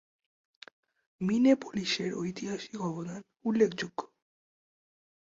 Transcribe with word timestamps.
মিনেপোলিসের 1.21 2.11
ঐতিহাসিক 2.13 2.77
অবদান 2.81 3.21
উল্লেখযোগ্য। 3.45 3.99